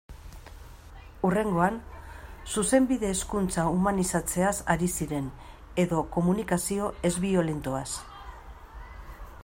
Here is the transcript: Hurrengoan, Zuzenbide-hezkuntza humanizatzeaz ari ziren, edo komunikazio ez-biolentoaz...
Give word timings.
Hurrengoan, 1.27 1.75
Zuzenbide-hezkuntza 2.53 3.65
humanizatzeaz 3.75 4.55
ari 4.75 4.89
ziren, 5.01 5.27
edo 5.85 6.03
komunikazio 6.17 6.89
ez-biolentoaz... 7.11 7.89